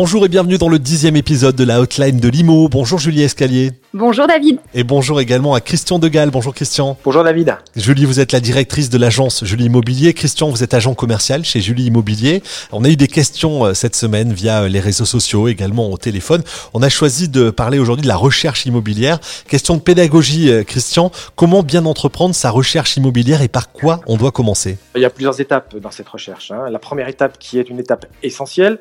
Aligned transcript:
Bonjour 0.00 0.24
et 0.24 0.28
bienvenue 0.28 0.58
dans 0.58 0.68
le 0.68 0.78
dixième 0.78 1.16
épisode 1.16 1.56
de 1.56 1.64
la 1.64 1.80
Hotline 1.80 2.20
de 2.20 2.28
Limo. 2.28 2.68
Bonjour 2.68 3.00
Julie 3.00 3.22
Escalier. 3.22 3.72
Bonjour 3.94 4.26
David. 4.26 4.58
Et 4.74 4.84
bonjour 4.84 5.18
également 5.18 5.54
à 5.54 5.62
Christian 5.62 5.98
Degal. 5.98 6.28
Bonjour 6.30 6.54
Christian. 6.54 6.98
Bonjour 7.06 7.24
David. 7.24 7.56
Julie, 7.74 8.04
vous 8.04 8.20
êtes 8.20 8.32
la 8.32 8.40
directrice 8.40 8.90
de 8.90 8.98
l'agence 8.98 9.46
Julie 9.46 9.64
Immobilier. 9.64 10.12
Christian, 10.12 10.50
vous 10.50 10.62
êtes 10.62 10.74
agent 10.74 10.92
commercial 10.92 11.42
chez 11.42 11.62
Julie 11.62 11.84
Immobilier. 11.84 12.42
On 12.70 12.84
a 12.84 12.90
eu 12.90 12.96
des 12.96 13.06
questions 13.06 13.64
euh, 13.64 13.72
cette 13.72 13.96
semaine 13.96 14.34
via 14.34 14.64
euh, 14.64 14.68
les 14.68 14.80
réseaux 14.80 15.06
sociaux, 15.06 15.48
également 15.48 15.90
au 15.90 15.96
téléphone. 15.96 16.42
On 16.74 16.82
a 16.82 16.90
choisi 16.90 17.30
de 17.30 17.48
parler 17.48 17.78
aujourd'hui 17.78 18.02
de 18.02 18.08
la 18.08 18.16
recherche 18.16 18.66
immobilière. 18.66 19.20
Question 19.48 19.76
de 19.78 19.80
pédagogie, 19.80 20.50
euh, 20.52 20.64
Christian. 20.64 21.10
Comment 21.34 21.62
bien 21.62 21.86
entreprendre 21.86 22.34
sa 22.34 22.50
recherche 22.50 22.98
immobilière 22.98 23.40
et 23.40 23.48
par 23.48 23.72
quoi 23.72 24.02
on 24.06 24.18
doit 24.18 24.32
commencer? 24.32 24.76
Il 24.96 25.00
y 25.00 25.06
a 25.06 25.10
plusieurs 25.10 25.40
étapes 25.40 25.74
dans 25.76 25.90
cette 25.90 26.10
recherche. 26.10 26.50
hein. 26.50 26.68
La 26.70 26.78
première 26.78 27.08
étape 27.08 27.38
qui 27.38 27.58
est 27.58 27.70
une 27.70 27.78
étape 27.78 28.04
essentielle, 28.22 28.80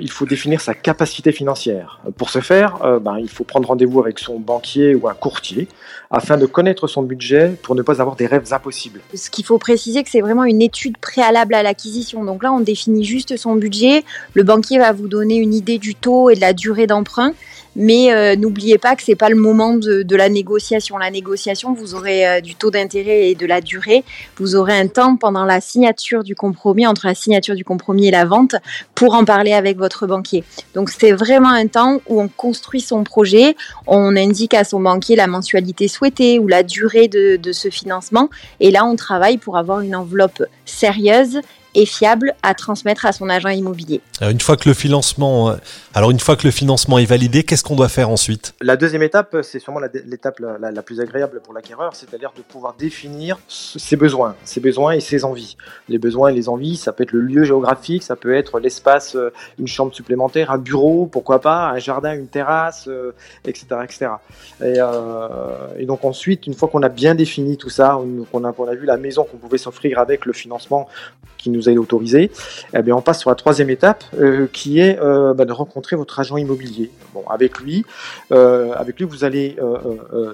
il 0.00 0.10
faut 0.10 0.24
définir 0.24 0.62
sa 0.62 0.72
capacité 0.72 1.32
financière. 1.32 2.00
Pour 2.16 2.30
ce 2.30 2.40
faire, 2.40 2.78
ben, 3.02 3.18
il 3.18 3.28
faut 3.28 3.44
prendre 3.44 3.68
rendez-vous 3.68 4.00
avec 4.00 4.18
son 4.18 4.37
banquier 4.38 4.94
ou 4.94 5.08
un 5.08 5.14
courtier 5.14 5.68
afin 6.10 6.38
de 6.38 6.46
connaître 6.46 6.86
son 6.86 7.02
budget 7.02 7.52
pour 7.62 7.74
ne 7.74 7.82
pas 7.82 8.00
avoir 8.00 8.16
des 8.16 8.26
rêves 8.26 8.52
impossibles. 8.52 9.00
Ce 9.14 9.28
qu'il 9.30 9.44
faut 9.44 9.58
préciser 9.58 10.02
que 10.02 10.10
c'est 10.10 10.20
vraiment 10.20 10.44
une 10.44 10.62
étude 10.62 10.96
préalable 10.96 11.54
à 11.54 11.62
l'acquisition. 11.62 12.24
Donc 12.24 12.42
là, 12.42 12.52
on 12.52 12.60
définit 12.60 13.04
juste 13.04 13.36
son 13.36 13.56
budget. 13.56 14.04
Le 14.34 14.42
banquier 14.42 14.78
va 14.78 14.92
vous 14.92 15.08
donner 15.08 15.36
une 15.36 15.54
idée 15.54 15.78
du 15.78 15.94
taux 15.94 16.30
et 16.30 16.34
de 16.34 16.40
la 16.40 16.52
durée 16.52 16.86
d'emprunt. 16.86 17.32
Mais 17.76 18.12
euh, 18.12 18.34
n'oubliez 18.34 18.76
pas 18.76 18.96
que 18.96 19.04
c'est 19.04 19.14
pas 19.14 19.28
le 19.28 19.36
moment 19.36 19.74
de, 19.74 20.16
la 20.16 20.28
négociation. 20.28 20.98
La 20.98 21.12
négociation, 21.12 21.74
vous 21.74 21.94
aurez 21.94 22.26
euh, 22.26 22.40
du 22.40 22.56
taux 22.56 22.72
d'intérêt 22.72 23.30
et 23.30 23.34
de 23.36 23.46
la 23.46 23.60
durée. 23.60 24.02
Vous 24.36 24.56
aurez 24.56 24.76
un 24.76 24.88
temps 24.88 25.16
pendant 25.16 25.44
la 25.44 25.60
signature 25.60 26.24
du 26.24 26.34
compromis, 26.34 26.88
entre 26.88 27.06
la 27.06 27.14
signature 27.14 27.54
du 27.54 27.64
compromis 27.64 28.08
et 28.08 28.10
la 28.10 28.24
vente, 28.24 28.56
pour 28.96 29.14
en 29.14 29.24
parler 29.24 29.52
avec 29.52 29.78
votre 29.78 30.08
banquier. 30.08 30.42
Donc 30.74 30.90
c'est 30.90 31.12
vraiment 31.12 31.50
un 31.50 31.68
temps 31.68 32.00
où 32.08 32.20
on 32.20 32.26
construit 32.26 32.80
son 32.80 33.04
projet, 33.04 33.54
on 33.86 34.16
indique 34.28 34.54
à 34.54 34.64
son 34.64 34.80
banquier 34.80 35.16
la 35.16 35.26
mensualité 35.26 35.88
souhaitée 35.88 36.38
ou 36.38 36.46
la 36.48 36.62
durée 36.62 37.08
de, 37.08 37.52
ce 37.52 37.70
financement. 37.70 38.28
Et 38.60 38.70
là, 38.70 38.84
on 38.84 38.94
travaille 38.94 39.38
pour 39.38 39.56
avoir 39.56 39.80
une 39.80 39.96
enveloppe 39.96 40.42
sérieuse 40.66 41.40
et 41.78 41.86
fiable 41.86 42.34
à 42.42 42.54
transmettre 42.54 43.06
à 43.06 43.12
son 43.12 43.30
agent 43.30 43.50
immobilier. 43.50 44.00
Alors 44.20 44.32
une 44.32 44.40
fois 44.40 44.56
que 44.56 44.68
le 44.68 44.74
financement, 44.74 45.54
alors 45.94 46.10
une 46.10 46.18
fois 46.18 46.34
que 46.34 46.44
le 46.44 46.50
financement 46.50 46.98
est 46.98 47.04
validé, 47.04 47.44
qu'est-ce 47.44 47.62
qu'on 47.62 47.76
doit 47.76 47.88
faire 47.88 48.10
ensuite? 48.10 48.52
La 48.60 48.76
deuxième 48.76 49.04
étape, 49.04 49.36
c'est 49.42 49.60
sûrement 49.60 49.78
l'étape 49.78 50.40
la, 50.40 50.58
la, 50.58 50.72
la, 50.72 50.82
plus 50.82 51.00
agréable 51.00 51.40
pour 51.40 51.54
l'acquéreur, 51.54 51.94
c'est-à-dire 51.94 52.32
de 52.36 52.42
pouvoir 52.42 52.74
définir 52.76 53.38
ses 53.46 53.94
besoins, 53.94 54.34
ses 54.42 54.58
besoins 54.58 54.90
et 54.90 55.00
ses 55.00 55.24
envies. 55.24 55.56
Les 55.88 55.98
besoins 55.98 56.30
et 56.30 56.34
les 56.34 56.48
envies, 56.48 56.76
ça 56.76 56.90
peut 56.90 57.04
être 57.04 57.12
le 57.12 57.20
lieu 57.20 57.44
géographique, 57.44 58.02
ça 58.02 58.16
peut 58.16 58.34
être 58.34 58.58
l'espace, 58.58 59.16
une 59.60 59.68
chambre 59.68 59.94
supplémentaire, 59.94 60.50
un 60.50 60.58
bureau, 60.58 61.06
pourquoi 61.06 61.40
pas, 61.40 61.68
un 61.68 61.78
jardin, 61.78 62.12
une 62.12 62.26
terrasse, 62.26 62.88
etc., 63.44 63.66
etc. 63.84 64.10
Et, 64.60 64.74
euh, 64.78 65.68
et 65.78 65.86
donc 65.86 66.04
ensuite, 66.04 66.48
une 66.48 66.54
fois 66.54 66.68
qu'on 66.68 66.82
a 66.82 66.88
bien 66.88 67.14
défini 67.14 67.56
tout 67.56 67.70
ça, 67.70 68.00
qu'on 68.32 68.42
a, 68.42 68.52
qu'on 68.52 68.66
a 68.66 68.74
vu 68.74 68.84
la 68.84 68.96
maison 68.96 69.22
qu'on 69.22 69.36
pouvait 69.36 69.58
s'offrir 69.58 70.00
avec 70.00 70.26
le 70.26 70.32
financement 70.32 70.88
nous 71.52 71.68
a 71.68 71.72
autorisé, 71.72 72.30
eh 72.74 72.82
bien, 72.82 72.96
on 72.96 73.00
passe 73.00 73.20
sur 73.20 73.30
la 73.30 73.36
troisième 73.36 73.70
étape 73.70 74.04
euh, 74.18 74.46
qui 74.52 74.80
est 74.80 74.98
euh, 75.00 75.34
bah, 75.34 75.44
de 75.44 75.52
rencontrer 75.52 75.96
votre 75.96 76.18
agent 76.18 76.36
immobilier. 76.36 76.90
Bon, 77.14 77.24
avec 77.28 77.58
lui, 77.58 77.84
euh, 78.32 78.72
avec 78.74 78.98
lui, 78.98 79.04
vous 79.04 79.24
allez 79.24 79.56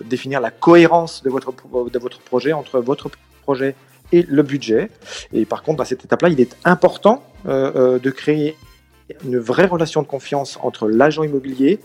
définir 0.08 0.40
la 0.40 0.50
cohérence 0.50 1.22
de 1.22 1.30
votre, 1.30 1.52
de 1.90 1.98
votre 1.98 2.20
projet 2.20 2.52
entre 2.52 2.80
votre 2.80 3.10
projet 3.42 3.74
et 4.12 4.22
le 4.28 4.42
budget. 4.42 4.90
Et 5.32 5.44
par 5.44 5.62
contre, 5.62 5.82
à 5.82 5.84
cette 5.84 6.04
étape-là, 6.04 6.28
il 6.28 6.40
est 6.40 6.56
important 6.64 7.22
de 7.44 8.10
créer 8.10 8.56
une 9.24 9.38
vraie 9.38 9.66
relation 9.66 10.02
de 10.02 10.06
confiance 10.06 10.58
entre 10.62 10.88
l'agent 10.88 11.22
immobilier 11.22 11.78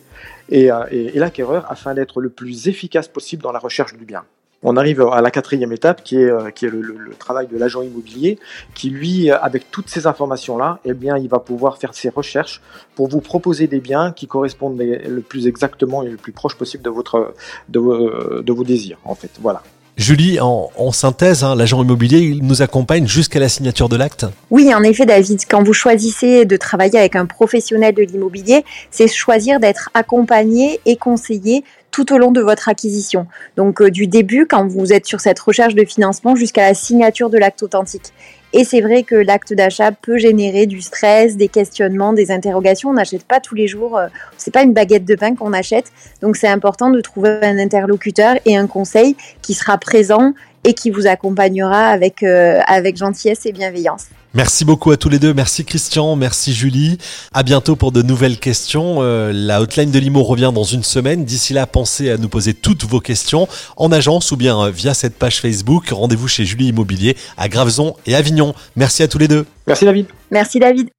et, 0.50 0.70
et 0.92 1.20
l'acquéreur 1.20 1.66
afin 1.70 1.94
d'être 1.94 2.22
le 2.22 2.30
plus 2.30 2.68
efficace 2.68 3.08
possible 3.08 3.44
dans 3.44 3.52
la 3.52 3.60
recherche 3.60 3.96
du 3.96 4.06
bien. 4.06 4.24
On 4.62 4.76
arrive 4.76 5.02
à 5.02 5.22
la 5.22 5.32
quatrième 5.32 5.72
étape 5.72 6.04
qui 6.04 6.18
est, 6.18 6.32
qui 6.54 6.66
est 6.66 6.70
le, 6.70 6.82
le, 6.82 6.98
le 6.98 7.14
travail 7.16 7.48
de 7.48 7.58
l'agent 7.58 7.82
immobilier 7.82 8.40
qui, 8.76 8.90
lui, 8.90 9.32
avec 9.32 9.72
toutes 9.72 9.90
ces 9.90 10.06
informations-là, 10.06 10.80
eh 10.84 10.94
bien, 10.94 11.18
il 11.18 11.30
va 11.30 11.40
pouvoir 11.40 11.78
faire 11.78 11.94
ses 11.94 12.10
recherches 12.10 12.62
pour 12.96 13.08
vous 13.08 13.22
proposer 13.22 13.68
des 13.68 13.80
biens 13.80 14.12
qui 14.12 14.28
correspondent 14.28 14.80
le 14.80 15.22
plus 15.22 15.48
exactement 15.48 16.04
et 16.04 16.10
le 16.10 16.18
plus 16.18 16.34
proche 16.34 16.56
possible 16.56 16.84
de, 16.84 16.90
votre, 16.90 17.34
de, 17.70 18.42
de 18.42 18.54
vos 18.54 18.64
désirs, 18.64 18.98
en 19.06 19.16
fait. 19.16 19.32
Voilà. 19.42 19.62
Julie, 20.00 20.40
en, 20.40 20.72
en 20.78 20.92
synthèse, 20.94 21.44
hein, 21.44 21.56
l'agent 21.56 21.84
immobilier 21.84 22.20
il 22.20 22.42
nous 22.46 22.62
accompagne 22.62 23.06
jusqu'à 23.06 23.40
la 23.40 23.50
signature 23.50 23.90
de 23.90 23.98
l'acte 23.98 24.26
Oui, 24.50 24.74
en 24.74 24.82
effet, 24.84 25.06
David. 25.06 25.42
Quand 25.50 25.62
vous 25.62 25.74
choisissez 25.74 26.46
de 26.46 26.56
travailler 26.56 26.98
avec 26.98 27.18
un 27.18 27.26
professionnel 27.26 27.94
de 27.94 28.04
l'immobilier, 28.04 28.64
c'est 28.92 29.10
choisir 29.10 29.60
d'être 29.60 29.90
accompagné 29.94 30.80
et 30.86 30.96
conseillé 30.96 31.66
tout 32.00 32.14
au 32.14 32.18
long 32.18 32.32
de 32.32 32.40
votre 32.40 32.70
acquisition. 32.70 33.28
Donc 33.58 33.82
euh, 33.82 33.92
du 33.92 34.08
début, 34.08 34.46
quand 34.46 34.66
vous 34.66 34.94
êtes 34.94 35.06
sur 35.06 35.20
cette 35.20 35.40
recherche 35.40 35.76
de 35.76 35.84
financement, 35.84 36.34
jusqu'à 36.34 36.62
la 36.62 36.74
signature 36.74 37.30
de 37.30 37.38
l'acte 37.38 37.62
authentique. 37.62 38.14
Et 38.54 38.64
c'est 38.64 38.80
vrai 38.80 39.04
que 39.04 39.16
l'acte 39.16 39.54
d'achat 39.54 39.92
peut 39.92 40.18
générer 40.18 40.66
du 40.66 40.82
stress, 40.82 41.36
des 41.36 41.50
questionnements, 41.50 42.14
des 42.14 42.32
interrogations. 42.32 42.90
On 42.90 42.94
n'achète 42.94 43.26
pas 43.26 43.42
tous 43.42 43.54
les 43.54 43.68
jours, 43.68 43.98
euh, 43.98 44.08
c'est 44.38 44.54
pas 44.54 44.64
une 44.64 44.72
baguette 44.72 45.04
de 45.04 45.16
pain 45.16 45.36
qu'on 45.36 45.52
achète. 45.52 45.92
Donc 46.22 46.38
c'est 46.38 46.48
important 46.48 46.90
de 46.90 47.02
trouver 47.02 47.38
un 47.42 47.58
interlocuteur 47.58 48.36
et 48.46 48.56
un 48.56 48.68
conseil 48.68 49.18
qui 49.42 49.54
sera 49.54 49.78
présent 49.78 50.34
et 50.64 50.74
qui 50.74 50.92
vous 50.92 51.06
accompagnera 51.06 51.88
avec, 51.88 52.24
euh, 52.24 52.62
avec 52.66 52.96
gentillesse 52.96 53.46
et 53.46 53.52
bienveillance. 53.52 54.08
Merci 54.36 54.64
beaucoup 54.64 54.92
à 54.92 54.98
tous 54.98 55.10
les 55.10 55.18
deux. 55.18 55.34
Merci 55.34 55.66
Christian, 55.66 56.16
merci 56.16 56.54
Julie. 56.54 57.00
À 57.34 57.42
bientôt 57.42 57.76
pour 57.76 57.92
de 57.92 58.04
nouvelles 58.04 58.38
questions. 58.38 58.98
Euh, 59.00 59.32
la 59.34 59.60
hotline 59.60 59.90
de 59.90 59.98
Limo 59.98 60.22
revient 60.24 60.52
dans 60.54 60.64
une 60.64 60.84
semaine. 60.84 61.26
D'ici 61.26 61.54
là, 61.54 61.66
pensez 61.66 62.12
à 62.12 62.18
nous 62.18 62.30
poser 62.30 62.54
toutes 62.54 62.84
vos 62.86 63.00
questions 63.00 63.48
en 63.76 63.92
agence 63.92 64.32
ou 64.32 64.38
bien 64.38 64.60
euh, 64.60 64.70
via 64.70 64.94
cette 64.94 65.16
page 65.16 65.42
Facebook. 65.42 65.90
Rendez-vous 65.90 66.28
chez 66.28 66.46
Julie 66.46 66.68
Immobilier 66.68 67.18
à 67.38 67.50
Graveson 67.50 67.96
et 68.06 68.14
Avignon. 68.14 68.54
Merci 68.76 69.02
à 69.02 69.08
tous 69.08 69.18
les 69.18 69.28
deux. 69.28 69.46
Merci 69.66 69.86
David. 69.86 70.06
Merci 70.30 70.60
David. 70.60 70.90